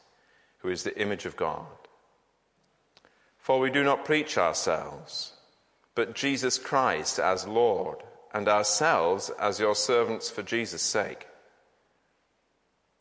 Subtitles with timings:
[0.59, 1.78] who is the image of God.
[3.49, 5.33] For we do not preach ourselves,
[5.95, 7.97] but Jesus Christ as Lord,
[8.35, 11.27] and ourselves as your servants for Jesus' sake.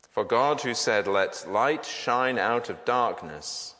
[0.09, 3.75] For God, who said, Let light shine out of darkness,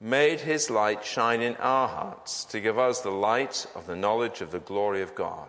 [0.00, 4.40] made his light shine in our hearts to give us the light of the knowledge
[4.40, 5.48] of the glory of God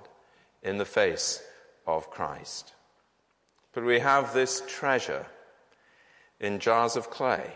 [0.62, 1.42] in the face
[1.88, 2.72] of Christ.
[3.74, 5.26] But we have this treasure
[6.40, 7.56] in jars of clay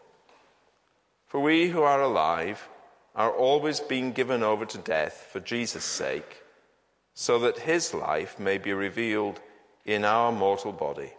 [1.31, 2.67] For we who are alive
[3.15, 6.43] are always being given over to death for Jesus' sake,
[7.13, 9.39] so that his life may be revealed
[9.85, 11.13] in our mortal body.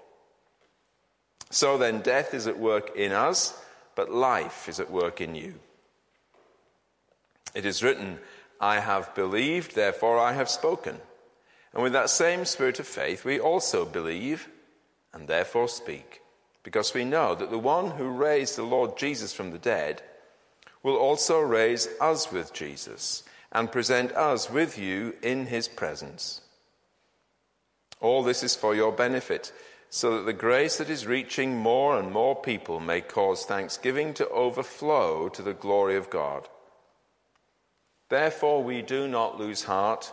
[1.48, 3.58] So then, death is at work in us,
[3.94, 5.54] but life is at work in you.
[7.54, 8.18] It is written,
[8.60, 10.98] I have believed, therefore I have spoken.
[11.72, 14.46] And with that same spirit of faith, we also believe
[15.14, 16.21] and therefore speak
[16.62, 20.02] because we know that the one who raised the Lord Jesus from the dead
[20.82, 26.40] will also raise us with Jesus and present us with you in his presence.
[28.00, 29.52] All this is for your benefit,
[29.90, 34.28] so that the grace that is reaching more and more people may cause thanksgiving to
[34.30, 36.48] overflow to the glory of God.
[38.08, 40.12] Therefore, we do not lose heart.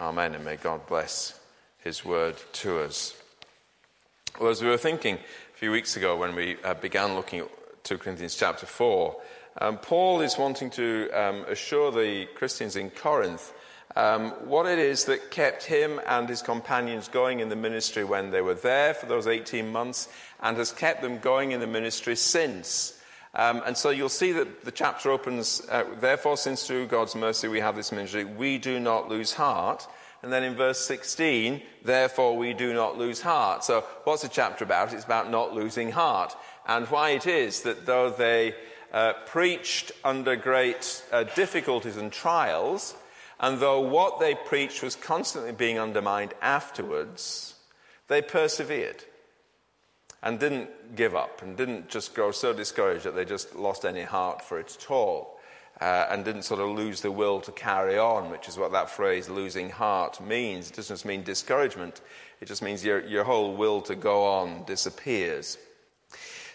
[0.00, 0.34] Amen.
[0.34, 1.38] And may God bless
[1.84, 3.14] his word to us.
[4.40, 7.84] Well, as we were thinking a few weeks ago when we uh, began looking at
[7.84, 9.14] 2 Corinthians chapter 4,
[9.60, 13.52] um, Paul is wanting to um, assure the Christians in Corinth
[13.94, 18.30] um, what it is that kept him and his companions going in the ministry when
[18.30, 20.08] they were there for those 18 months
[20.40, 22.98] and has kept them going in the ministry since.
[23.34, 27.46] Um, and so you'll see that the chapter opens, uh, therefore, since through God's mercy
[27.46, 29.86] we have this ministry, we do not lose heart.
[30.22, 33.64] And then in verse 16, therefore we do not lose heart.
[33.64, 34.92] So what's the chapter about?
[34.92, 36.36] It's about not losing heart.
[36.66, 38.54] And why it is that though they
[38.92, 42.94] uh, preached under great uh, difficulties and trials,
[43.38, 47.54] and though what they preached was constantly being undermined afterwards,
[48.08, 49.04] they persevered
[50.22, 54.02] and didn't give up and didn't just grow so discouraged that they just lost any
[54.02, 55.38] heart for it at all.
[55.80, 58.90] Uh, and didn't sort of lose the will to carry on, which is what that
[58.90, 60.68] phrase losing heart means.
[60.68, 62.02] It doesn't just mean discouragement,
[62.42, 65.56] it just means your, your whole will to go on disappears.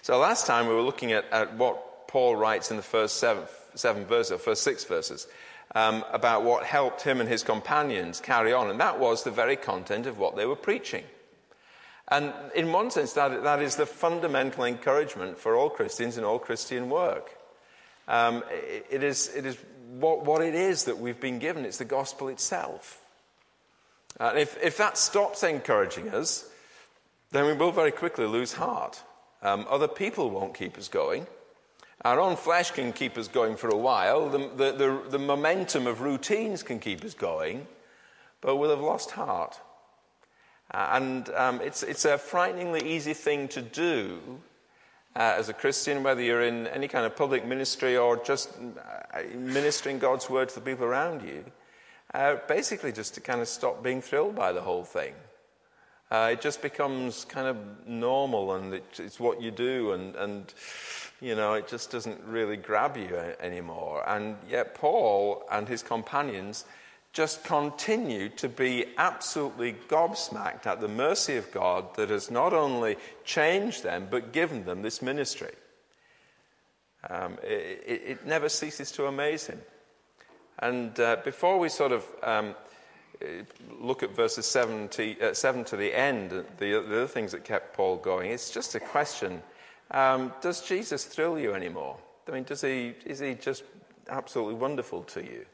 [0.04, 3.46] So last time we were looking at, at what Paul writes in the first seven,
[3.74, 5.26] seven verses, or first six verses,
[5.74, 9.56] um, about what helped him and his companions carry on, and that was the very
[9.56, 11.04] content of what they were preaching.
[12.08, 16.38] And in one sense, that, that is the fundamental encouragement for all Christians in all
[16.38, 17.32] Christian work.
[18.08, 19.58] Um, it, it is, it is
[20.00, 23.02] what, what it is that we've been given, it's the gospel itself.
[24.20, 26.48] And if, if that stops encouraging us,
[27.32, 29.02] then we will very quickly lose heart.
[29.42, 31.28] Um, other people won't keep us going.
[32.04, 34.30] Our own flesh can keep us going for a while.
[34.30, 37.68] The, the, the, the momentum of routines can keep us going,
[38.42, 39.60] but we'll have lost heart.
[40.72, 44.20] Uh, and um, it's, it's a frighteningly easy thing to do
[45.16, 49.22] uh, as a Christian, whether you're in any kind of public ministry or just uh,
[49.36, 51.46] ministering God's word to the people around you,
[52.14, 55.14] uh, basically just to kind of stop being thrilled by the whole thing.
[56.12, 57.58] Uh, it just becomes kind of
[57.88, 60.54] normal and it, it's what you do, and, and
[61.22, 64.04] you know, it just doesn't really grab you anymore.
[64.08, 66.66] And yet, Paul and his companions
[67.16, 72.98] just continue to be absolutely gobsmacked at the mercy of God that has not only
[73.24, 75.54] changed them, but given them this ministry.
[77.10, 79.62] Um, it, it, never ceases to amaze him.
[80.60, 82.54] And uh, before we sort of um,
[83.80, 87.46] look at verses 7 to, uh, 7 to the end, the, the, other things that
[87.46, 89.42] kept Paul going, it's just a question
[89.92, 91.98] um, Does Jesus thrill you anymore?
[92.28, 93.64] I mean, does he, is he just
[94.10, 95.46] absolutely wonderful to you?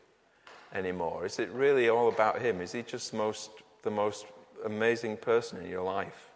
[0.73, 1.25] Anymore?
[1.25, 2.61] Is it really all about him?
[2.61, 3.51] Is he just most,
[3.83, 4.25] the most
[4.65, 6.29] amazing person in your life?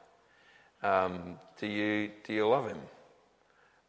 [0.83, 2.79] Um, do, you, do you love him?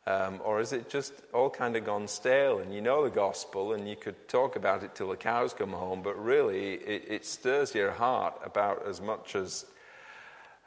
[0.09, 3.73] Um, or is it just all kind of gone stale and you know the gospel
[3.73, 7.27] and you could talk about it till the cows come home, but really it, it
[7.27, 9.67] stirs your heart about as much as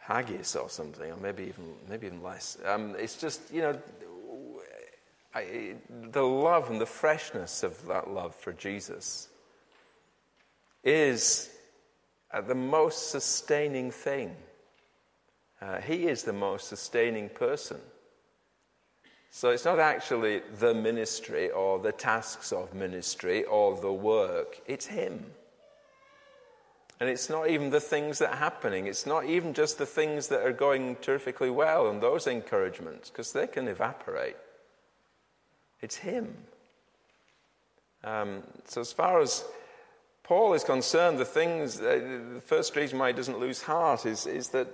[0.01, 2.57] haggis or something, or maybe even, maybe even less.
[2.65, 3.79] Um, it's just, you know,
[5.33, 5.75] I,
[6.11, 9.28] the love and the freshness of that love for Jesus
[10.83, 11.49] is
[12.31, 14.35] uh, the most sustaining thing.
[15.61, 17.79] Uh, he is the most sustaining person.
[19.31, 24.87] So it's not actually the ministry or the tasks of ministry or the work, it's
[24.87, 25.25] Him.
[26.99, 28.87] And it's not even the things that are happening.
[28.87, 33.31] It's not even just the things that are going terrifically well and those encouragements, because
[33.31, 34.35] they can evaporate.
[35.81, 36.35] It's Him.
[38.03, 39.45] Um, so, as far as
[40.29, 44.27] Paul is concerned, the things, uh, the first reason why he doesn't lose heart is,
[44.27, 44.67] is that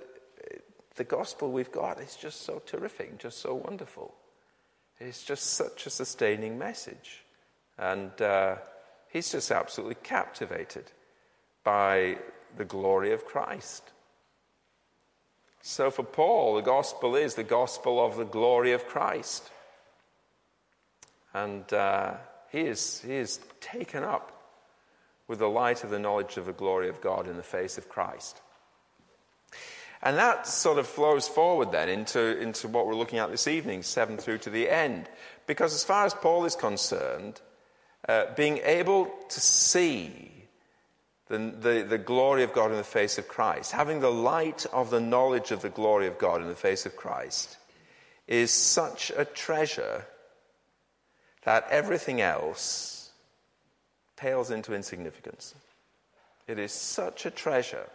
[0.96, 4.14] the gospel we've got is just so terrific, just so wonderful.
[5.00, 7.24] It's just such a sustaining message.
[7.78, 8.56] And uh,
[9.08, 10.92] he's just absolutely captivated
[11.64, 12.18] by
[12.58, 13.92] the glory of Christ.
[15.62, 19.50] So for Paul, the gospel is the gospel of the glory of Christ.
[21.32, 22.16] And uh,
[22.52, 24.35] he, is, he is taken up
[25.28, 27.88] with the light of the knowledge of the glory of God in the face of
[27.88, 28.40] Christ.
[30.02, 33.82] And that sort of flows forward then into, into what we're looking at this evening,
[33.82, 35.08] 7 through to the end.
[35.46, 37.40] Because as far as Paul is concerned,
[38.08, 40.30] uh, being able to see
[41.28, 44.90] the, the, the glory of God in the face of Christ, having the light of
[44.90, 47.56] the knowledge of the glory of God in the face of Christ,
[48.28, 50.04] is such a treasure
[51.44, 52.95] that everything else
[54.16, 55.54] pales into insignificance.
[56.46, 57.88] It is such a treasure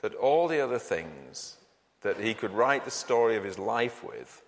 [0.00, 1.56] that all the other things
[2.02, 4.42] that he could write the story of his life with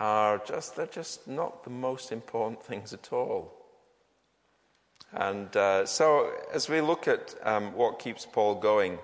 [0.00, 3.52] are just, they're just not the most important things at all.
[5.12, 8.98] And uh, so, as we look at um, what keeps Paul going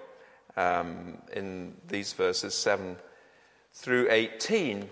[0.57, 2.97] um, in these verses 7
[3.73, 4.89] through 18,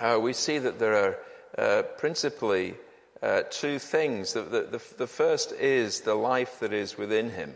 [0.00, 1.18] uh, we see that there are
[1.58, 2.74] uh, principally
[3.22, 4.32] uh, two things.
[4.32, 7.54] The, the, the, first is the life that is within him.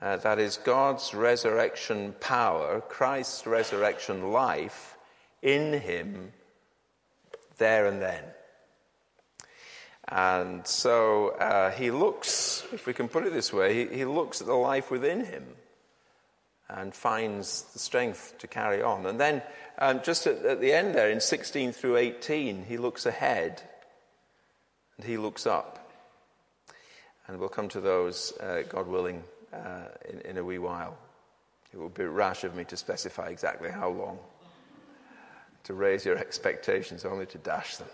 [0.00, 4.96] Uh, that is God's resurrection power, Christ's resurrection life
[5.42, 6.32] in him
[7.58, 8.24] there and then.
[10.10, 14.40] And so uh, he looks, if we can put it this way, he, he looks
[14.40, 15.44] at the life within him
[16.70, 19.04] and finds the strength to carry on.
[19.04, 19.42] And then
[19.78, 23.62] um, just at, at the end there in 16 through 18, he looks ahead
[24.98, 25.90] and he looks up.
[27.26, 30.96] And we'll come to those, uh, God willing, uh, in, in a wee while.
[31.72, 34.18] It would be rash of me to specify exactly how long,
[35.64, 37.88] to raise your expectations, only to dash them.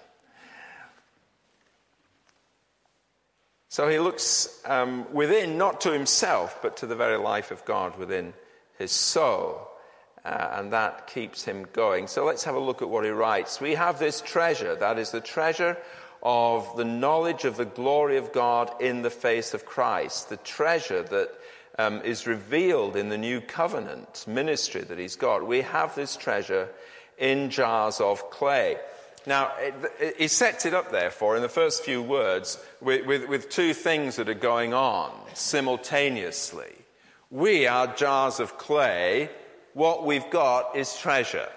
[3.69, 7.99] So he looks um, within, not to himself, but to the very life of God
[7.99, 8.33] within
[8.79, 9.69] his soul.
[10.25, 12.07] Uh, and that keeps him going.
[12.07, 13.61] So let's have a look at what he writes.
[13.61, 15.77] We have this treasure, that is the treasure
[16.25, 21.03] of the knowledge of the glory of God in the face of Christ, the treasure
[21.03, 21.31] that
[21.79, 25.47] um, is revealed in the new covenant ministry that he's got.
[25.47, 26.69] We have this treasure
[27.19, 28.79] in jars of clay.
[29.27, 29.53] Now,
[30.19, 34.17] he sets it up, therefore, in the first few words with, with, with two things
[34.17, 36.73] that are going on simultaneously.
[37.31, 39.31] We are jars of clay.
[39.73, 41.49] What we've got is treasure.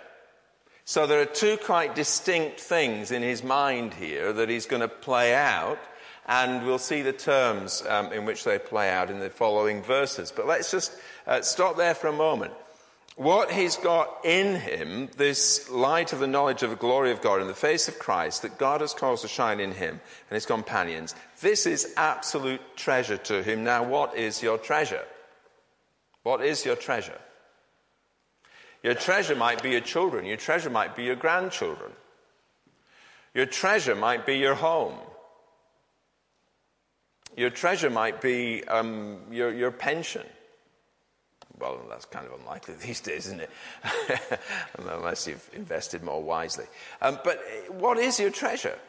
[0.87, 4.87] So there are two quite distinct things in his mind here that he's going to
[4.87, 5.79] play out,
[6.25, 10.31] and we'll see the terms um, in which they play out in the following verses.
[10.33, 10.93] But let's just
[11.27, 12.53] uh, stop there for a moment
[13.17, 17.41] what he's got in him, this light of the knowledge of the glory of God
[17.41, 20.45] in the face of Christ that God has caused to shine in him and his
[20.45, 23.63] companions, this is absolute treasure to him.
[23.63, 25.03] Now, what is your treasure?
[26.21, 27.19] What is your treasure?
[28.87, 31.91] Your treasure might be your children, your treasure might be your grandchildren,
[33.33, 34.97] your treasure might be your home.
[37.35, 40.25] Your treasure might be um, your, your pension.
[41.59, 43.49] Well, that's kind of unlikely these days, isn't it?
[44.79, 46.67] Unless you've invested more wisely.
[47.01, 48.79] Um, but uh, what is your treasure?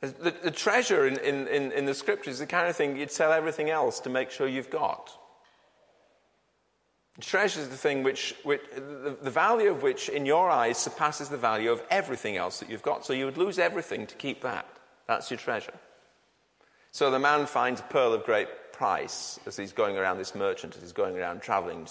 [0.00, 3.32] The, the treasure in, in, in, the scriptures is the kind of thing you'd sell
[3.34, 5.12] everything else to make sure you've got.
[7.20, 11.28] Treasure is the thing which, which the, the value of which, in your eyes, surpasses
[11.28, 13.04] the value of everything else that you've got.
[13.04, 14.66] So you would lose everything to keep that.
[15.08, 15.74] That's your treasure.
[16.92, 20.76] So the man finds a pearl of great price as he's going around this merchant,
[20.76, 21.86] as he's going around traveling,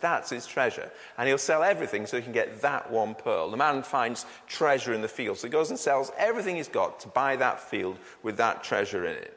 [0.00, 0.90] that's his treasure.
[1.18, 3.50] And he'll sell everything so he can get that one pearl.
[3.50, 7.00] The man finds treasure in the field, so he goes and sells everything he's got
[7.00, 9.36] to buy that field with that treasure in it.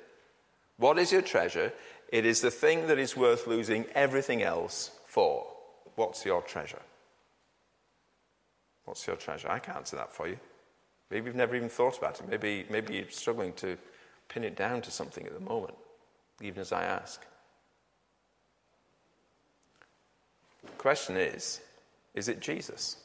[0.78, 1.74] What is your treasure?
[2.08, 5.46] It is the thing that is worth losing everything else for.
[5.96, 6.82] What's your treasure?
[8.86, 9.50] What's your treasure?
[9.50, 10.38] I can't answer that for you.
[11.12, 12.28] Maybe you've never even thought about it.
[12.28, 13.78] Maybe, maybe you're struggling to
[14.28, 15.76] pin it down to something at the moment
[16.42, 17.26] even as I ask.
[20.64, 21.62] The question is
[22.14, 22.98] is it Jesus?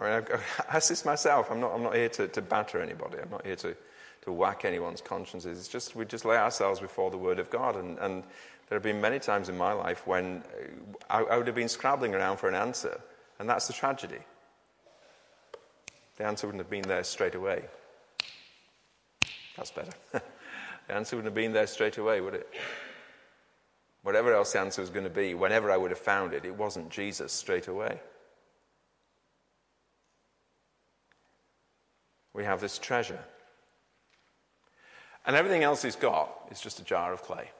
[0.00, 1.50] I mean, I've asked this myself.
[1.50, 3.18] I'm not, I'm not here to, to batter anybody.
[3.22, 3.76] I'm not here to,
[4.22, 5.58] to whack anyone's consciences.
[5.58, 7.76] It's just we just lay ourselves before the Word of God.
[7.76, 8.24] And, and
[8.70, 10.44] there have been many times in my life when
[11.10, 13.00] uh, I, I would have been scrabbling around for an answer,
[13.40, 14.20] and that's the tragedy.
[16.16, 17.64] The answer wouldn't have been there straight away.
[19.56, 19.90] That's better.
[20.12, 22.48] the answer wouldn't have been there straight away, would it?
[24.04, 26.56] Whatever else the answer was going to be, whenever I would have found it, it
[26.56, 27.98] wasn't Jesus straight away.
[32.32, 33.18] We have this treasure.
[35.26, 37.50] And everything else he's got is just a jar of clay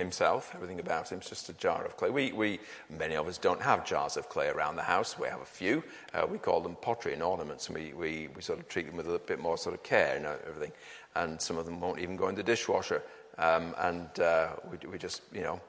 [0.00, 2.10] himself, everything about him, is just a jar of clay.
[2.10, 5.16] We, we, many of us don't have jars of clay around the house.
[5.18, 5.84] We have a few.
[6.12, 8.96] Uh, we call them pottery and ornaments, and we, we, we sort of treat them
[8.96, 10.72] with a bit more sort of care and everything.
[11.14, 13.02] And some of them won't even go in the dishwasher.
[13.38, 15.60] Um, and uh, we, we just, you know,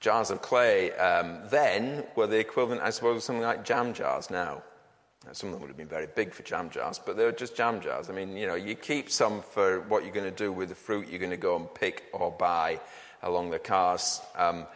[0.00, 4.30] jars of clay um, then were the equivalent, I suppose, of something like jam jars
[4.30, 4.62] now.
[5.32, 7.56] Some of them would have been very big for jam jars, but they were just
[7.56, 8.08] jam jars.
[8.08, 10.74] I mean, you know, you keep some for what you're going to do with the
[10.74, 12.80] fruit you're going to go and pick or buy
[13.22, 14.66] along the Carse um,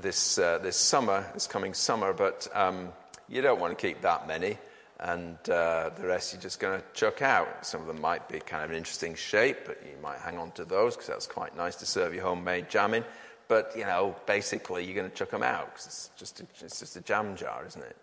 [0.00, 2.92] this, uh, this summer, this coming summer, but um,
[3.28, 4.58] you don't want to keep that many.
[4.98, 7.66] And uh, the rest you're just going to chuck out.
[7.66, 10.52] Some of them might be kind of an interesting shape, but you might hang on
[10.52, 13.04] to those because that's quite nice to serve your homemade jam in.
[13.48, 16.80] But, you know, basically you're going to chuck them out because it's just, a, it's
[16.80, 17.96] just a jam jar, isn't it?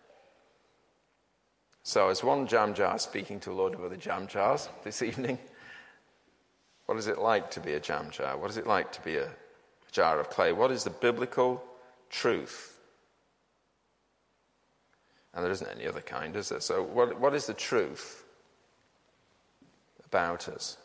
[1.82, 5.38] So, as one jam jar speaking to a load of other jam jars this evening,
[6.86, 8.38] what is it like to be a jam jar?
[8.38, 9.30] What is it like to be a
[9.94, 10.52] jar of clay?
[10.52, 11.64] What is the biblical
[12.10, 12.78] truth?
[15.34, 16.60] And there isn't any other kind, is there?
[16.60, 18.26] So, what, what is the truth
[20.06, 20.78] about us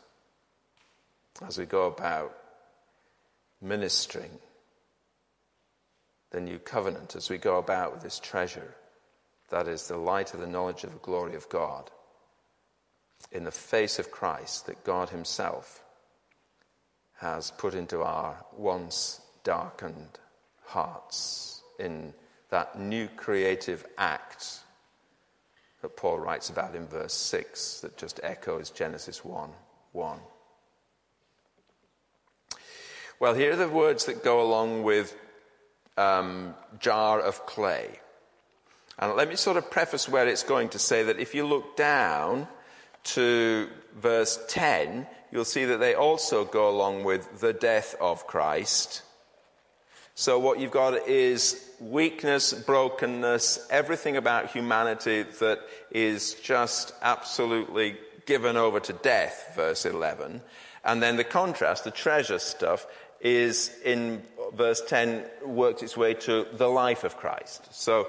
[1.45, 2.35] as we go about
[3.61, 4.31] ministering
[6.31, 8.75] the new covenant, as we go about with this treasure
[9.49, 11.89] that is the light of the knowledge of the glory of God
[13.31, 15.83] in the face of Christ that God Himself
[17.19, 20.19] has put into our once darkened
[20.63, 22.13] hearts in
[22.49, 24.59] that new creative act
[25.81, 29.49] that Paul writes about in verse 6 that just echoes Genesis 1
[29.91, 30.19] 1.
[33.19, 35.15] Well, here are the words that go along with
[35.97, 37.99] um, jar of clay.
[38.97, 41.75] And let me sort of preface where it's going to say that if you look
[41.75, 42.47] down
[43.03, 49.03] to verse 10, you'll see that they also go along with the death of Christ.
[50.15, 55.59] So, what you've got is weakness, brokenness, everything about humanity that
[55.91, 60.41] is just absolutely given over to death, verse 11.
[60.83, 62.85] And then the contrast, the treasure stuff,
[63.21, 67.73] is in verse 10 worked its way to the life of Christ.
[67.73, 68.07] So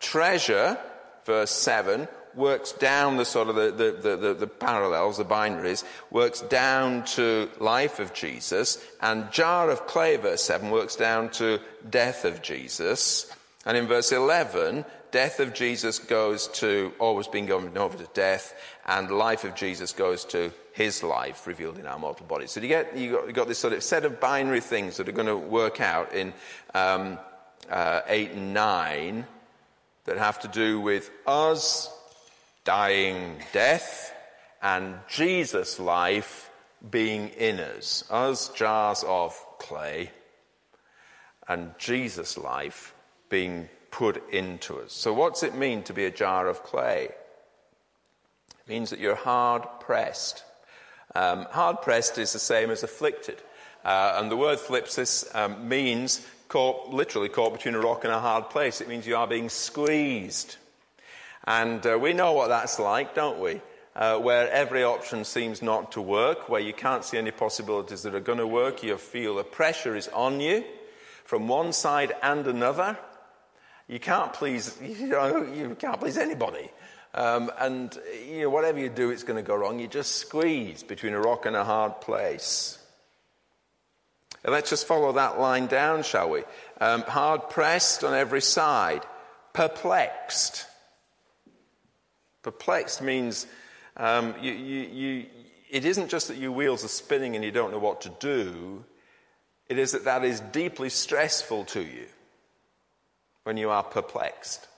[0.00, 0.78] treasure,
[1.24, 6.40] verse 7, works down the sort of the, the, the, the, parallels, the binaries, works
[6.42, 12.24] down to life of Jesus, and jar of clay, verse 7, works down to death
[12.24, 13.30] of Jesus.
[13.64, 18.54] And in verse 11, death of Jesus goes to always being given over to death,
[18.86, 22.50] and life of Jesus goes to his life revealed in our mortal bodies.
[22.50, 25.08] So you get you got, you got this sort of set of binary things that
[25.08, 26.32] are going to work out in
[26.74, 27.18] um,
[27.70, 29.26] uh, eight and nine
[30.04, 31.90] that have to do with us
[32.64, 34.14] dying death
[34.62, 36.50] and Jesus' life
[36.90, 40.10] being in us, us jars of clay,
[41.48, 42.94] and Jesus' life
[43.28, 44.92] being put into us.
[44.92, 47.04] So, what's it mean to be a jar of clay?
[47.04, 50.44] It means that you're hard pressed.
[51.14, 53.42] Um, hard pressed is the same as afflicted.
[53.84, 58.20] Uh, and the word thlipsis um, means caught, literally caught between a rock and a
[58.20, 58.80] hard place.
[58.80, 60.56] It means you are being squeezed.
[61.44, 63.60] And uh, we know what that's like, don't we?
[63.94, 68.14] Uh, where every option seems not to work, where you can't see any possibilities that
[68.14, 70.64] are going to work, you feel the pressure is on you
[71.24, 72.96] from one side and another.
[73.88, 76.70] You can't please, you, know, you can't please anybody.
[77.14, 77.96] Um, and
[78.26, 79.78] you know, whatever you do, it's going to go wrong.
[79.78, 82.78] You just squeeze between a rock and a hard place.
[84.44, 86.42] And let's just follow that line down, shall we?
[86.80, 89.04] Um, hard pressed on every side,
[89.52, 90.66] perplexed.
[92.42, 93.46] Perplexed means
[93.96, 95.26] um, you, you, you,
[95.70, 98.84] it isn't just that your wheels are spinning and you don't know what to do,
[99.68, 102.06] it is that that is deeply stressful to you
[103.44, 104.68] when you are perplexed.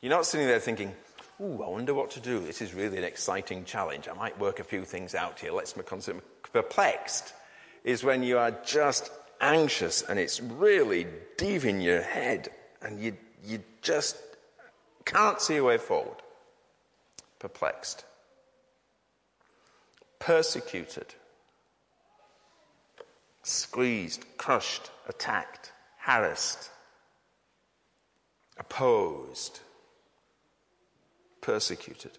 [0.00, 0.94] You're not sitting there thinking,
[1.40, 2.38] Ooh, I wonder what to do.
[2.38, 4.08] This is really an exciting challenge.
[4.08, 5.52] I might work a few things out here.
[5.52, 6.20] Let's consider.
[6.52, 7.32] Perplexed
[7.82, 12.50] is when you are just anxious and it's really deep in your head
[12.82, 14.16] and you, you just
[15.04, 16.16] can't see a way forward.
[17.38, 18.04] Perplexed.
[20.18, 21.14] Persecuted.
[23.42, 26.70] Squeezed, crushed, attacked, harassed,
[28.56, 29.60] opposed
[31.44, 32.12] persecuted.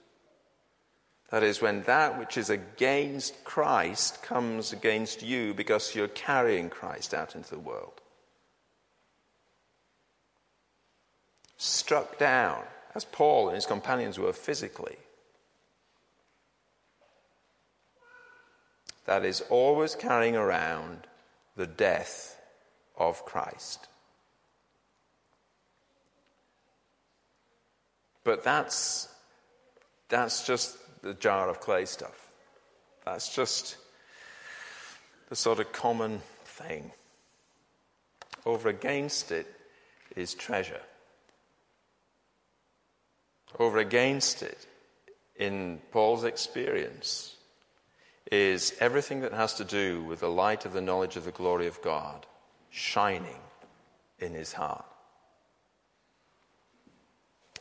[1.31, 7.15] That is, when that which is against Christ comes against you because you're carrying Christ
[7.15, 7.99] out into the world.
[11.57, 12.61] Struck down,
[12.95, 14.95] as Paul and his companions were physically.
[19.05, 21.05] That is always carrying around
[21.55, 22.41] the death
[22.97, 23.87] of Christ.
[28.23, 29.09] But that's
[30.09, 32.29] that's just the jar of clay stuff.
[33.05, 33.77] That's just
[35.29, 36.91] the sort of common thing.
[38.45, 39.47] Over against it
[40.15, 40.81] is treasure.
[43.59, 44.67] Over against it,
[45.37, 47.35] in Paul's experience,
[48.31, 51.67] is everything that has to do with the light of the knowledge of the glory
[51.67, 52.25] of God
[52.69, 53.39] shining
[54.19, 54.85] in his heart.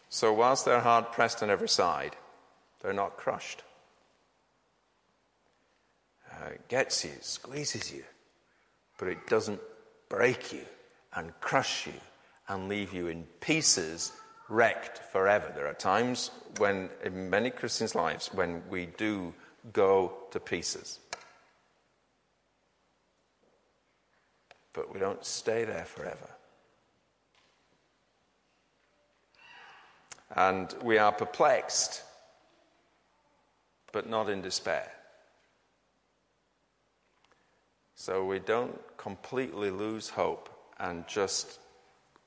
[0.08, 2.16] So, whilst they're hard pressed on every side,
[2.80, 3.62] they're not crushed.
[6.30, 8.04] Uh, it gets you, squeezes you,
[8.98, 9.60] but it doesn't
[10.08, 10.64] break you
[11.14, 12.00] and crush you
[12.48, 14.12] and leave you in pieces,
[14.48, 15.52] wrecked forever.
[15.54, 19.34] There are times when, in many Christians' lives, when we do
[19.72, 20.98] go to pieces.
[24.72, 26.28] But we don't stay there forever.
[30.36, 32.02] And we are perplexed
[33.94, 34.90] but not in despair.
[37.94, 41.60] So we don't completely lose hope and just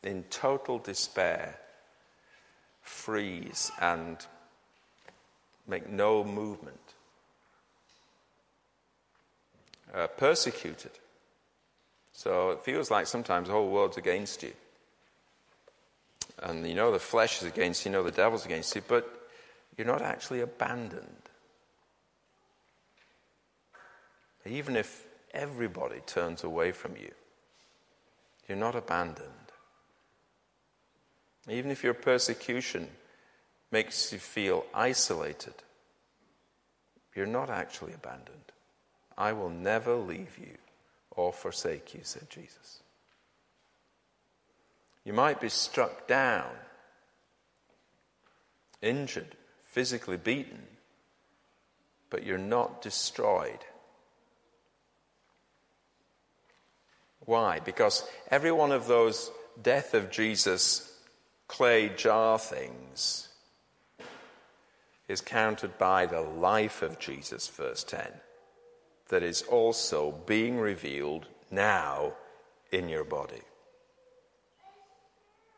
[0.01, 1.60] in total despair
[2.88, 4.17] freeze and
[5.67, 6.80] make no movement.
[9.93, 10.91] Uh, persecuted.
[12.13, 14.54] So it feels like sometimes the whole world's against you.
[16.39, 19.30] And you know the flesh is against you, you know the devil's against you, but
[19.78, 21.30] you're not actually abandoned.
[24.45, 27.12] Even if everybody turns away from you,
[28.47, 29.46] you're not abandoned.
[31.49, 32.88] Even if your persecution
[33.71, 35.53] makes you feel isolated,
[37.15, 38.51] you're not actually abandoned.
[39.17, 40.57] I will never leave you
[41.12, 42.81] or forsake you, said Jesus.
[45.03, 46.51] You might be struck down,
[48.81, 50.63] injured, physically beaten,
[52.10, 53.60] but you're not destroyed.
[57.21, 57.60] Why?
[57.60, 59.31] Because every one of those
[59.62, 60.93] death of Jesus
[61.47, 63.29] clay jar things
[65.07, 68.05] is counted by the life of Jesus, verse 10,
[69.10, 72.13] that is also being revealed now
[72.71, 73.41] in your body.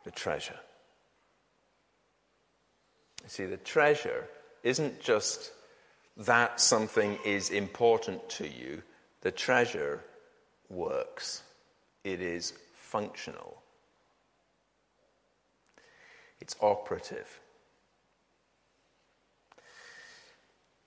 [0.04, 0.60] The treasure.
[3.24, 4.28] You see, the treasure
[4.62, 5.52] isn't just
[6.16, 8.82] that something is important to you,
[9.22, 10.00] the treasure
[10.68, 11.42] works,
[12.04, 13.59] it is functional.
[16.40, 17.40] It's operative.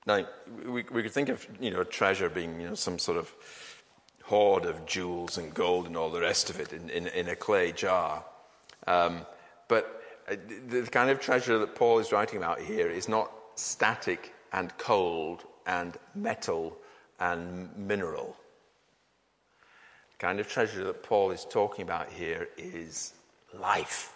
[0.05, 0.25] Now,
[0.65, 3.33] we, we could think of, you know, treasure being, you know, some sort of
[4.23, 7.35] hoard of jewels and gold and all the rest of it in, in, in a
[7.35, 8.23] clay jar.
[8.87, 9.25] Um,
[9.67, 10.35] but uh,
[10.67, 15.43] the kind of treasure that Paul is writing about here is not static and cold
[15.65, 16.77] and metal
[17.19, 18.35] and mineral.
[20.13, 23.13] The kind of treasure that Paul is talking about here is
[23.53, 24.12] life.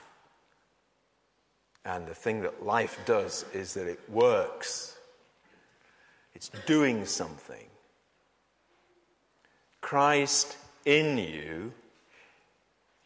[1.87, 4.97] And the thing that life does is that it works,
[6.35, 7.65] it's doing something.
[9.79, 11.71] Christ in you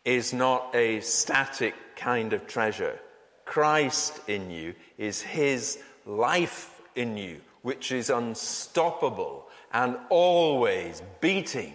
[0.04, 2.98] is not a static kind of treasure.
[3.46, 11.74] Christ in you is his life in you, which is unstoppable and always beating,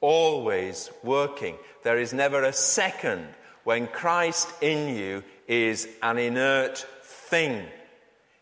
[0.00, 1.56] always working.
[1.82, 3.28] There is never a second
[3.64, 7.66] when Christ in you is an inert thing.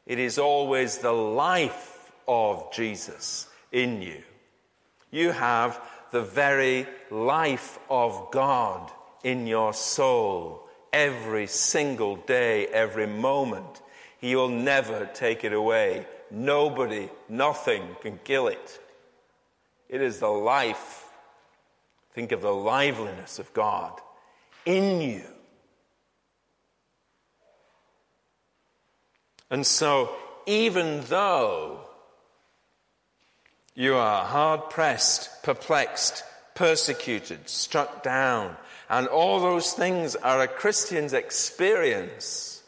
[0.06, 4.22] It is always the life of Jesus in you.
[5.10, 8.90] You have the very life of God
[9.22, 13.82] in your soul every single day, every moment.
[14.20, 16.06] He will never take it away.
[16.30, 18.80] Nobody, nothing can kill it.
[19.88, 21.04] It is the life.
[22.14, 24.00] Think of the liveliness of God
[24.64, 25.33] in you.
[29.50, 30.14] And so,
[30.46, 31.80] even though
[33.74, 36.22] you are hard pressed, perplexed,
[36.54, 38.56] persecuted, struck down,
[38.88, 42.62] and all those things are a Christian's experience.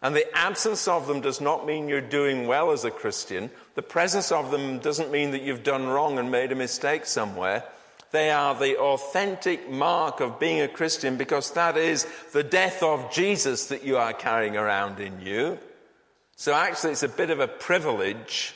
[0.00, 3.50] And the absence of them does not mean you're doing well as a Christian.
[3.74, 7.64] The presence of them doesn't mean that you've done wrong and made a mistake somewhere.
[8.10, 13.10] They are the authentic mark of being a Christian because that is the death of
[13.12, 15.58] Jesus that you are carrying around in you.
[16.36, 18.54] So actually, it's a bit of a privilege.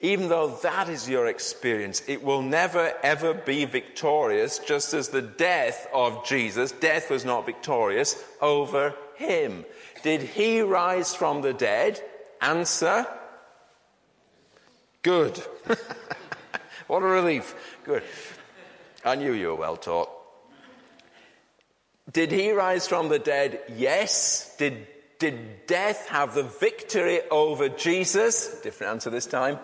[0.00, 5.22] Even though that is your experience, it will never ever be victorious, just as the
[5.22, 9.64] death of Jesus, death was not victorious over him.
[10.02, 12.02] Did he rise from the dead?
[12.40, 13.06] Answer
[15.04, 15.36] Good.
[16.86, 17.54] what a relief.
[17.84, 18.02] Good.
[19.04, 20.08] I knew you were well taught.
[22.14, 23.60] Did he rise from the dead?
[23.76, 24.54] Yes.
[24.56, 24.86] Did,
[25.18, 28.60] did death have the victory over Jesus?
[28.62, 29.58] Different answer this time.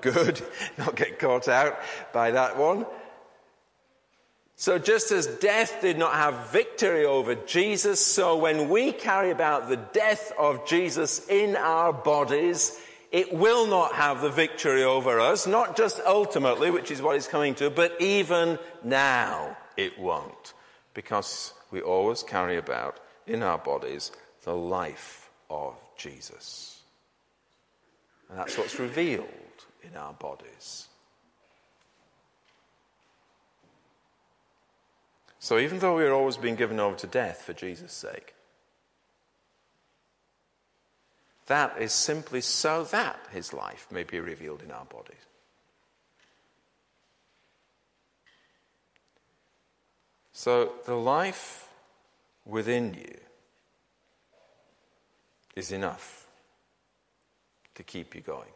[0.00, 0.42] Good.
[0.78, 1.78] Not get caught out
[2.12, 2.86] by that one.
[4.58, 9.68] So, just as death did not have victory over Jesus, so when we carry about
[9.68, 12.80] the death of Jesus in our bodies,
[13.12, 17.28] it will not have the victory over us, not just ultimately, which is what it's
[17.28, 20.54] coming to, but even now it won't.
[20.94, 26.80] Because we always carry about in our bodies the life of Jesus.
[28.28, 29.26] And that's what's revealed
[29.82, 30.88] in our bodies.
[35.38, 38.34] So even though we're always being given over to death for Jesus' sake,
[41.46, 45.25] that is simply so that his life may be revealed in our bodies.
[50.38, 51.66] So the life
[52.44, 53.16] within you
[55.56, 56.26] is enough
[57.74, 58.52] to keep you going.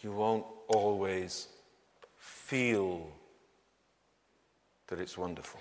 [0.00, 1.46] You won't always
[2.18, 3.06] feel
[4.88, 5.60] that it's wonderful.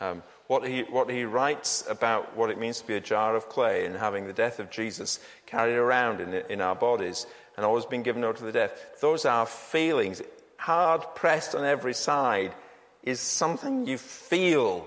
[0.00, 3.48] Um, what, he, what he writes about what it means to be a jar of
[3.48, 7.24] clay and having the death of Jesus carried around in, in our bodies
[7.56, 10.22] and always being given over to the death, those are feelings.
[10.58, 12.54] Hard pressed on every side
[13.02, 14.86] is something you feel.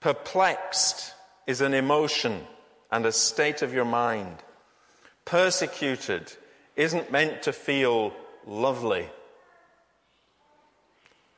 [0.00, 1.14] Perplexed
[1.46, 2.46] is an emotion
[2.90, 4.38] and a state of your mind.
[5.24, 6.32] Persecuted
[6.76, 8.12] isn't meant to feel
[8.46, 9.08] lovely.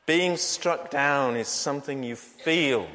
[0.05, 2.87] Being struck down is something you feel.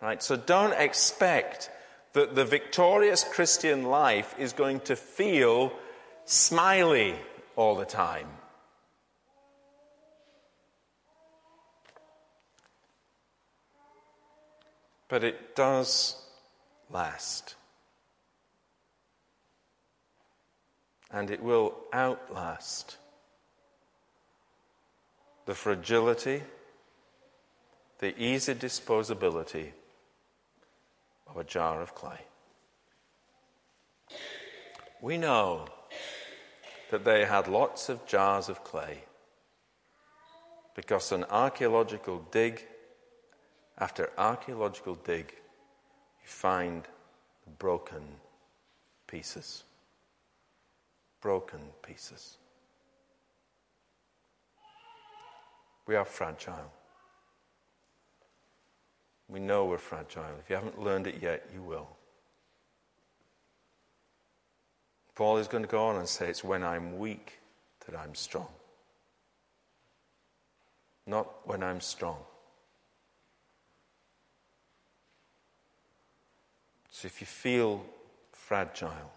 [0.00, 0.22] Right?
[0.22, 1.70] So don't expect
[2.14, 5.72] that the victorious Christian life is going to feel
[6.24, 7.16] smiley
[7.56, 8.28] all the time.
[15.08, 16.16] But it does
[16.90, 17.56] last.
[21.10, 22.96] And it will outlast
[25.46, 26.42] the fragility,
[27.98, 29.72] the easy disposability
[31.34, 32.20] of a jar of clay.
[35.00, 35.66] We know
[36.90, 39.04] that they had lots of jars of clay
[40.74, 42.66] because an archaeological dig
[43.78, 45.34] after archaeological dig,
[46.22, 46.86] you find
[47.58, 48.02] broken
[49.06, 49.64] pieces.
[51.20, 52.38] Broken pieces.
[55.86, 56.72] We are fragile.
[59.34, 60.22] We know we're fragile.
[60.38, 61.88] If you haven't learned it yet, you will.
[65.16, 67.40] Paul is going to go on and say, It's when I'm weak
[67.84, 68.46] that I'm strong.
[71.04, 72.18] Not when I'm strong.
[76.92, 77.84] So if you feel
[78.30, 79.10] fragile,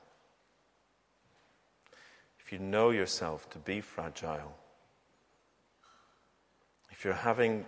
[2.40, 4.56] if you know yourself to be fragile,
[6.90, 7.68] if you're having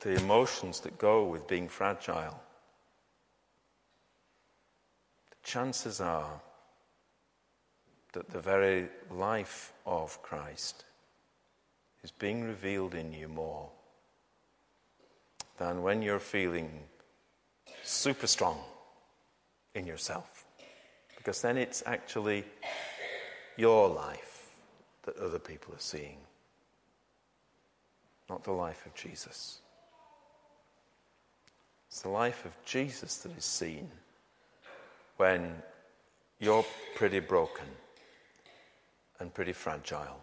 [0.00, 2.40] the emotions that go with being fragile,
[5.30, 6.40] the chances are
[8.12, 10.84] that the very life of Christ
[12.02, 13.68] is being revealed in you more
[15.58, 16.70] than when you're feeling
[17.82, 18.58] super strong
[19.74, 20.44] in yourself.
[21.16, 22.44] Because then it's actually
[23.56, 24.54] your life
[25.04, 26.18] that other people are seeing
[28.28, 29.60] not the life of Jesus.
[31.96, 33.88] It's the life of Jesus that is seen
[35.16, 35.50] when
[36.38, 37.64] you're pretty broken
[39.18, 40.22] and pretty fragile.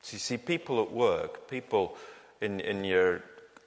[0.00, 1.94] So you see, people at work, people
[2.40, 3.20] in, in your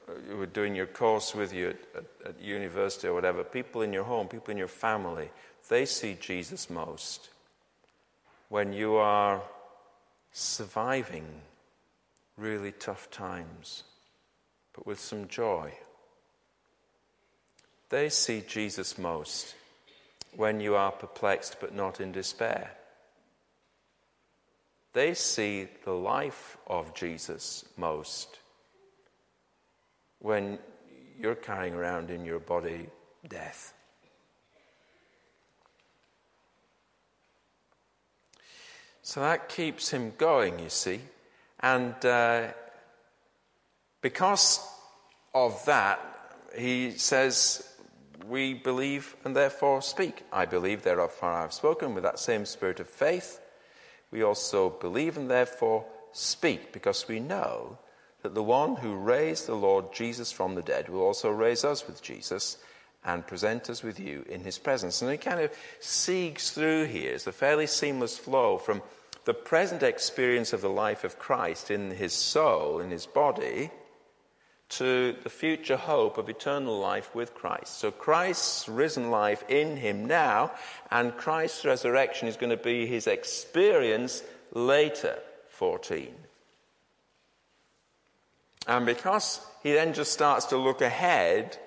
[0.07, 3.93] who are doing your course with you at, at, at university or whatever, people in
[3.93, 5.29] your home, people in your family,
[5.69, 7.29] they see Jesus most
[8.47, 9.43] when you are
[10.31, 11.27] surviving
[12.35, 13.83] really tough times,
[14.79, 15.73] but with some joy.
[17.89, 19.55] They see Jesus most
[20.37, 22.71] when you are perplexed but not in despair.
[24.93, 28.39] They see the life of Jesus most
[30.19, 30.59] when
[31.19, 32.87] you're carrying around in your body
[33.27, 33.73] death.
[39.01, 41.01] So that keeps him going, you see.
[41.59, 42.47] And uh,
[44.01, 44.65] because
[45.33, 45.99] of that,
[46.57, 47.67] he says,
[48.25, 50.23] We believe and therefore speak.
[50.31, 53.39] I believe, therefore I have spoken with that same spirit of faith.
[54.11, 57.77] We also believe and therefore speak because we know
[58.23, 61.87] that the one who raised the Lord Jesus from the dead will also raise us
[61.87, 62.57] with Jesus
[63.05, 65.01] and present us with you in his presence.
[65.01, 67.13] And it kind of seeks through here.
[67.13, 68.81] It's a fairly seamless flow from
[69.25, 73.69] the present experience of the life of Christ in his soul, in his body,
[74.69, 77.79] to the future hope of eternal life with Christ.
[77.79, 80.51] So Christ's risen life in him now,
[80.91, 85.17] and Christ's resurrection is going to be his experience later,
[85.49, 86.13] 14.
[88.67, 91.57] And because he then just starts to look ahead,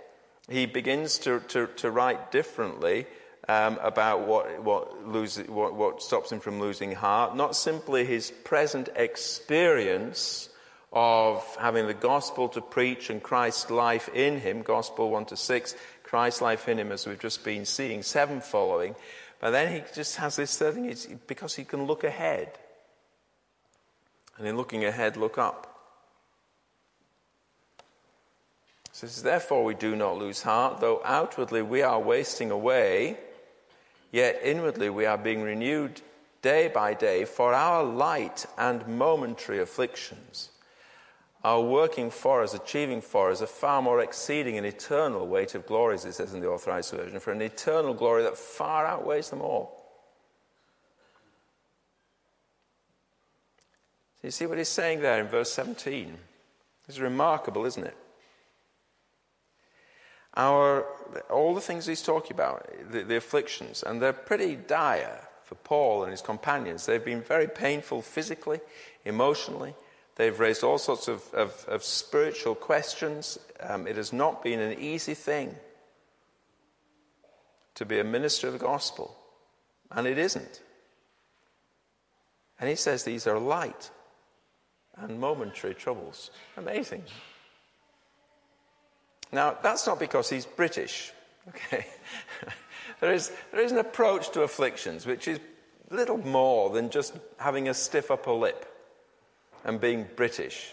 [0.49, 3.07] he begins to, to, to write differently
[3.49, 8.31] um, about what, what, lose, what, what stops him from losing heart, not simply his
[8.31, 10.49] present experience
[10.93, 15.75] of having the gospel to preach and Christ's life in him, gospel 1 to 6,
[16.03, 18.95] Christ's life in him, as we've just been seeing, 7 following.
[19.41, 22.59] But then he just has this third thing, it's because he can look ahead.
[24.39, 25.69] And in looking ahead, look up.
[28.91, 33.17] It says, Therefore we do not lose heart, though outwardly we are wasting away
[34.13, 36.03] Yet inwardly we are being renewed
[36.43, 40.51] day by day, for our light and momentary afflictions
[41.45, 45.67] are working for us, achieving for us a far more exceeding and eternal weight of
[45.67, 49.43] glories, it says in the Authorized Version, for an eternal glory that far outweighs them
[49.43, 49.83] all.
[54.21, 56.17] So you see what he's saying there in verse 17?
[56.89, 57.97] It's remarkable, isn't it?
[60.37, 60.87] Our,
[61.29, 66.05] all the things he's talking about, the, the afflictions, and they're pretty dire for Paul
[66.05, 66.87] and his companions.
[66.87, 68.61] They've been very painful physically,
[69.05, 69.75] emotionally.
[70.17, 73.39] They've raised all sorts of, of, of spiritual questions.
[73.61, 75.57] Um, it has not been an easy thing
[77.75, 79.17] to be a minister of the gospel,
[79.91, 80.61] and it isn't.
[82.61, 83.91] And he says these are light
[84.97, 86.31] and momentary troubles.
[86.57, 87.03] Amazing.
[89.33, 91.13] Now, that's not because he's British,
[91.49, 91.87] okay?
[93.01, 95.41] there, is, there is an approach to afflictions which is
[95.91, 98.72] little more than just having a stiff upper lip
[99.65, 100.71] and being British.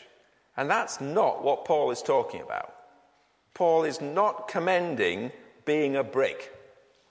[0.57, 2.73] And that's not what Paul is talking about.
[3.53, 5.31] Paul is not commending
[5.65, 6.53] being a brick,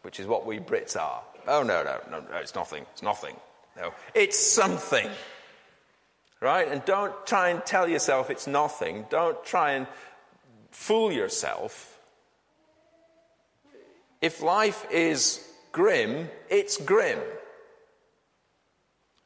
[0.03, 1.23] which is what we Brits are.
[1.47, 2.85] Oh, no, no, no, no, it's nothing.
[2.93, 3.37] It's nothing.
[3.77, 5.09] No, it's something.
[6.41, 6.69] Right?
[6.69, 9.07] And don't try and tell yourself it's nothing.
[9.11, 9.87] Don't try and
[10.71, 11.99] fool yourself.
[14.21, 17.19] If life is grim, it's grim.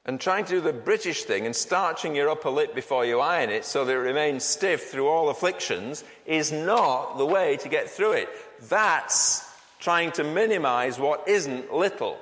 [0.04, 3.50] And trying to do the British thing and starching your upper lip before you iron
[3.50, 7.88] it so that it remains stiff through all afflictions is not the way to get
[7.88, 8.28] through it.
[8.68, 12.18] That's trying to minimize what isn't little.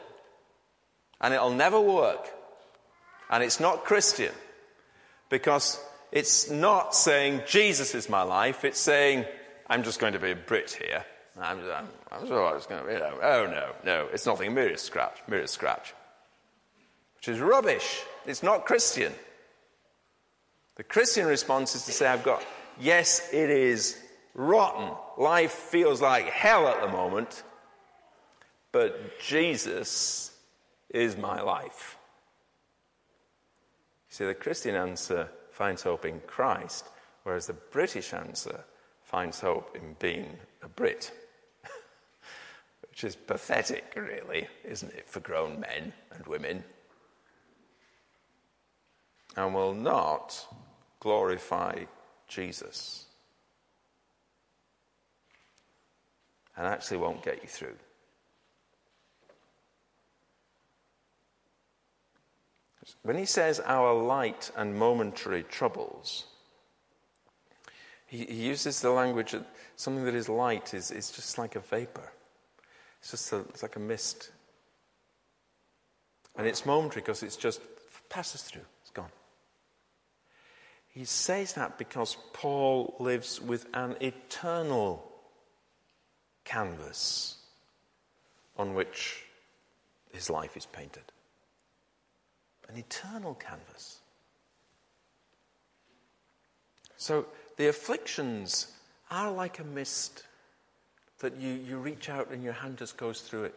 [1.23, 2.29] And it'll never work.
[3.31, 4.33] And it's not Christian.
[5.31, 9.25] Because it's not saying Jesus is my life, it's saying
[9.69, 11.05] I'm just going to be a Brit here.
[11.41, 12.95] I'm, I'm, I'm sure going to be.
[12.95, 14.53] You know, oh no, no, it's nothing.
[14.53, 15.95] Mere scratch, mere scratch.
[17.21, 18.03] Which is rubbish.
[18.25, 19.13] It's not Christian.
[20.77, 22.43] The Christian response is to say, I've got,
[22.81, 23.99] yes, it is
[24.35, 24.97] rotten.
[25.19, 27.43] Life feels like hell at the moment,
[28.73, 30.35] but Jesus
[30.89, 31.99] is my life.
[34.09, 36.87] You see, the Christian answer finds hope in Christ,
[37.25, 38.65] whereas the British answer
[39.03, 41.13] finds hope in being a Brit.
[42.89, 46.65] Which is pathetic, really, isn't it, for grown men and women?
[49.37, 50.47] And will not
[50.99, 51.85] glorify
[52.29, 53.07] Jesus.
[56.57, 57.77] And actually won't get you through.
[63.03, 66.25] When he says our light and momentary troubles,
[68.07, 71.61] he, he uses the language that something that is light is, is just like a
[71.61, 72.13] vapor.
[73.01, 74.33] It's just a, it's like a mist.
[76.37, 77.61] And it's momentary because it's just
[78.09, 78.67] passes through.
[80.91, 85.07] He says that because Paul lives with an eternal
[86.45, 87.39] canvas
[88.57, 89.25] on which
[90.13, 91.05] his life is painted
[92.71, 93.99] an eternal canvas.
[96.97, 97.27] So
[97.57, 98.69] the afflictions
[99.11, 100.25] are like a mist
[101.19, 103.55] that you, you reach out and your hand just goes through it.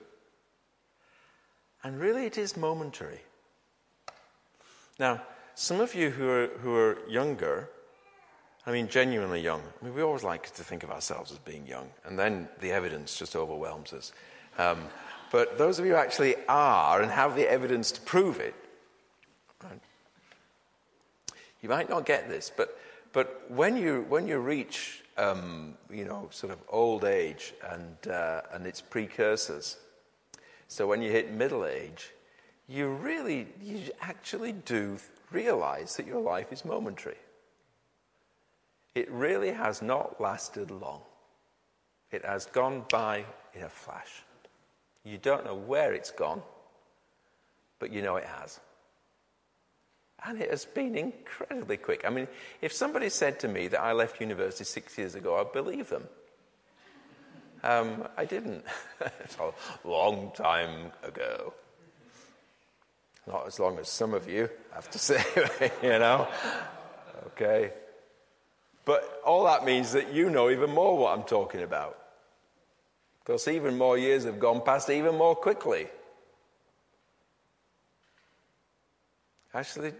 [1.83, 3.19] And really, it is momentary.
[4.99, 5.21] Now,
[5.55, 7.69] some of you who are, who are younger,
[8.65, 11.67] I mean, genuinely young, I mean, we always like to think of ourselves as being
[11.67, 14.13] young, and then the evidence just overwhelms us.
[14.57, 14.85] Um,
[15.31, 18.55] but those of you who actually are and have the evidence to prove it?
[21.61, 22.77] You might not get this, but,
[23.13, 28.41] but when, you, when you reach, um, you know, sort of old age and, uh,
[28.51, 29.77] and its precursors,
[30.67, 32.11] so when you hit middle age,
[32.67, 34.97] you really, you actually do
[35.33, 37.17] realize that your life is momentary.
[38.95, 41.01] It really has not lasted long.
[42.11, 44.23] It has gone by in a flash.
[45.03, 46.41] You don't know where it's gone,
[47.79, 48.59] but you know it has.
[50.25, 52.03] And it has been incredibly quick.
[52.05, 52.27] I mean,
[52.61, 56.03] if somebody said to me that I left university six years ago, I'd believe them.
[57.63, 58.63] Um, I didn't.
[59.01, 59.51] it's a
[59.88, 61.53] long time ago.
[63.28, 65.24] Not as long as some of you, I have to say,
[65.82, 66.28] you know.
[67.28, 67.71] Okay.
[68.86, 71.97] But all that means that you know even more what I'm talking about.
[73.24, 75.88] Because even more years have gone past even more quickly.
[79.53, 79.93] Actually,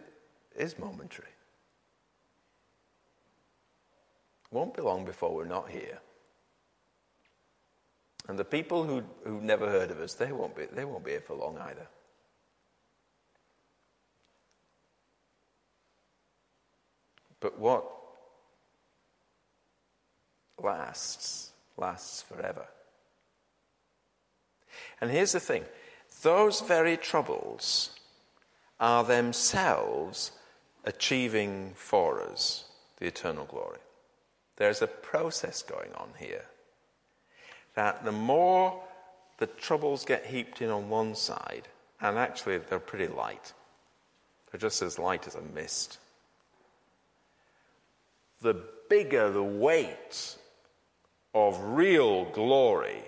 [0.57, 1.28] is momentary.
[4.51, 5.99] Won't be long before we're not here.
[8.28, 11.11] And the people who, who've never heard of us, they won't, be, they won't be
[11.11, 11.88] here for long either.
[17.43, 17.83] But what
[20.57, 22.65] lasts, lasts forever.
[25.01, 25.65] And here's the thing
[26.21, 27.89] those very troubles
[28.79, 30.31] are themselves
[30.85, 32.63] achieving for us
[32.99, 33.79] the eternal glory.
[34.55, 36.45] There's a process going on here
[37.75, 38.81] that the more
[39.39, 41.67] the troubles get heaped in on one side,
[41.99, 43.51] and actually they're pretty light,
[44.49, 45.97] they're just as light as a mist,
[48.43, 50.37] the bigger the weight
[51.33, 53.01] of real glory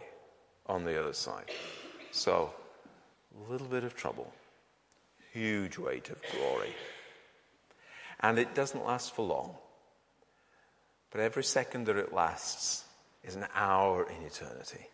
[0.65, 1.51] on the other side.
[2.11, 2.51] So,
[3.47, 4.33] a little bit of trouble,
[5.31, 6.73] huge weight of glory.
[8.21, 9.55] And it doesn't last for long.
[11.11, 12.86] But every second that it lasts
[13.23, 14.88] is an hour in eternity,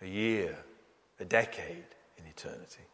[0.00, 0.56] a year,
[1.18, 1.84] a decade
[2.16, 2.84] in eternity.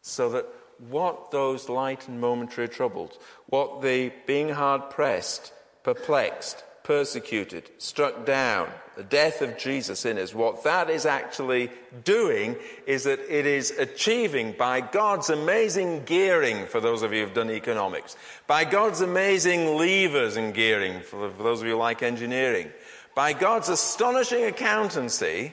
[0.00, 0.46] So that
[0.78, 5.52] what those light and momentary troubles, what the being hard pressed,
[5.82, 11.70] perplexed, persecuted, struck down, the death of Jesus in us, what that is actually
[12.04, 12.56] doing
[12.86, 17.50] is that it is achieving by God's amazing gearing, for those of you who've done
[17.50, 18.16] economics,
[18.46, 22.70] by God's amazing levers and gearing, for those of you who like engineering,
[23.14, 25.52] by God's astonishing accountancy,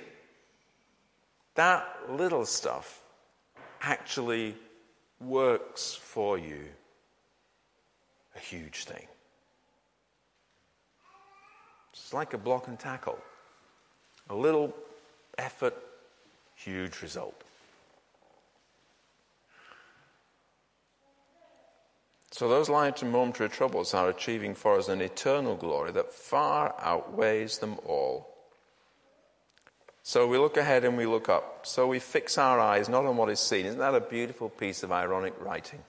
[1.55, 3.01] that little stuff
[3.81, 4.55] actually
[5.21, 6.65] works for you
[8.35, 9.07] a huge thing.
[11.93, 13.19] It's like a block and tackle.
[14.29, 14.73] A little
[15.37, 15.75] effort,
[16.55, 17.43] huge result.
[22.31, 26.73] So those light and momentary troubles are achieving for us an eternal glory that far
[26.79, 28.30] outweighs them all.
[30.03, 31.65] So we look ahead and we look up.
[31.65, 33.65] So we fix our eyes not on what is seen.
[33.65, 35.83] Isn't that a beautiful piece of ironic writing?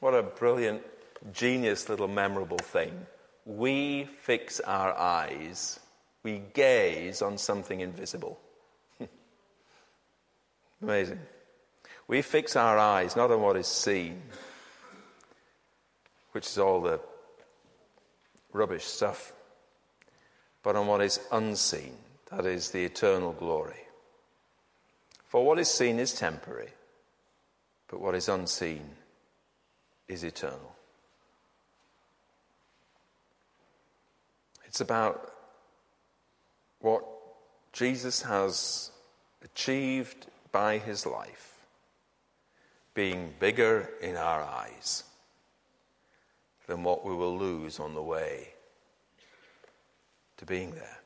[0.00, 0.82] What a brilliant,
[1.32, 3.06] genius little memorable thing
[3.44, 5.80] we fix our eyes,
[6.22, 8.38] we gaze on something invisible.
[10.82, 11.20] Amazing.
[12.06, 14.22] We fix our eyes not on what is seen,
[16.32, 17.00] which is all the
[18.52, 19.32] rubbish stuff,
[20.62, 21.96] but on what is unseen,
[22.30, 23.86] that is the eternal glory.
[25.26, 26.70] For what is seen is temporary,
[27.88, 28.82] but what is unseen
[30.08, 30.76] is eternal.
[34.66, 35.32] It's about
[36.80, 37.04] what
[37.72, 38.90] Jesus has
[39.44, 41.54] achieved by his life
[42.94, 45.04] being bigger in our eyes
[46.66, 48.48] than what we will lose on the way
[50.36, 50.99] to being there.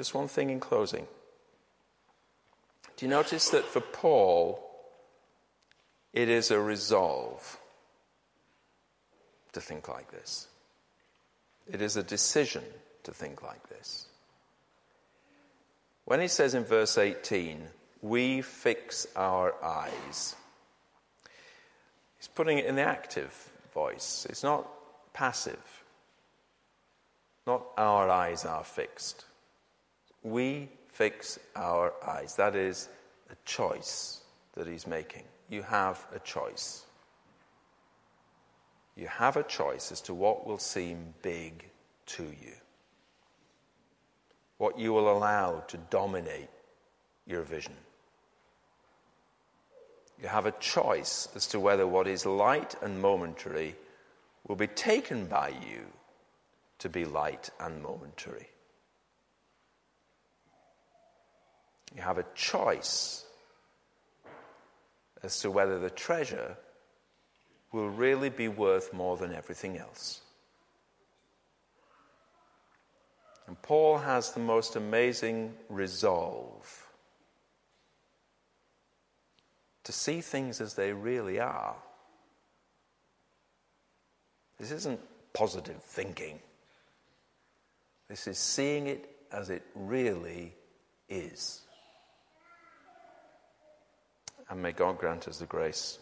[0.00, 1.06] Just one thing in closing.
[2.96, 4.58] Do you notice that for Paul,
[6.14, 7.58] it is a resolve
[9.52, 10.48] to think like this?
[11.70, 12.64] It is a decision
[13.02, 14.06] to think like this.
[16.06, 17.60] When he says in verse 18,
[18.00, 20.34] we fix our eyes,
[22.16, 24.26] he's putting it in the active voice.
[24.30, 24.66] It's not
[25.12, 25.84] passive.
[27.46, 29.26] Not our eyes are fixed.
[30.22, 32.36] We fix our eyes.
[32.36, 32.88] That is
[33.30, 34.20] a choice
[34.54, 35.24] that he's making.
[35.48, 36.84] You have a choice.
[38.96, 41.64] You have a choice as to what will seem big
[42.06, 42.52] to you,
[44.58, 46.50] what you will allow to dominate
[47.26, 47.72] your vision.
[50.20, 53.74] You have a choice as to whether what is light and momentary
[54.46, 55.86] will be taken by you
[56.80, 58.48] to be light and momentary.
[61.94, 63.24] You have a choice
[65.22, 66.56] as to whether the treasure
[67.72, 70.20] will really be worth more than everything else.
[73.46, 76.86] And Paul has the most amazing resolve
[79.84, 81.74] to see things as they really are.
[84.58, 85.00] This isn't
[85.32, 86.38] positive thinking.
[88.08, 90.54] This is seeing it as it really
[91.08, 91.62] is.
[94.50, 95.98] And may God grant us the grace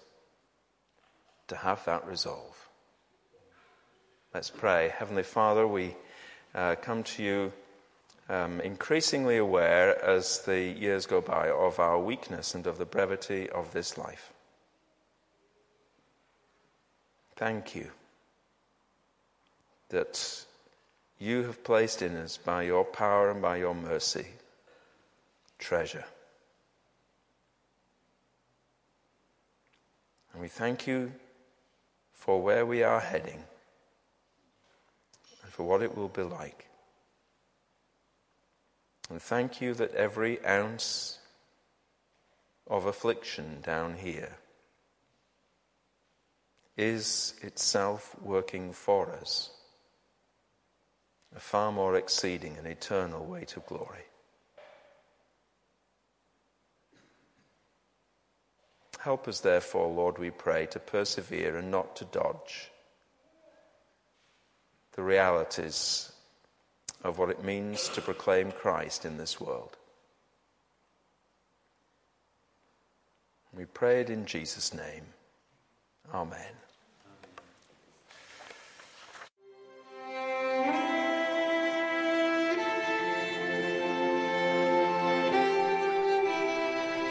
[1.49, 2.69] to have that resolve.
[4.35, 4.93] Let's pray.
[4.97, 5.95] Heavenly Father, we
[6.55, 7.53] uh, come to you
[8.29, 13.49] um, increasingly aware as the years go by of our weakness and of the brevity
[13.51, 14.33] of this life.
[17.37, 17.91] Thank you.
[19.91, 20.45] that
[21.19, 24.27] you have placed in us by your power and by your mercy
[25.59, 26.05] treasure.
[30.39, 31.11] And we thank you
[32.13, 33.43] for where we are heading
[35.43, 36.69] and for what it will be like.
[39.11, 41.19] And thank you that every ounce
[42.69, 44.37] of affliction down here
[46.77, 49.51] is itself working for us
[51.35, 54.08] a far more exceeding and eternal weight of glory.
[58.99, 62.71] Help us, therefore, Lord, we pray, to persevere and not to dodge
[64.93, 66.13] the realities
[67.05, 69.77] of what it means to proclaim Christ in this world.
[73.55, 75.05] We pray it in Jesus' name.
[76.13, 76.68] Amen.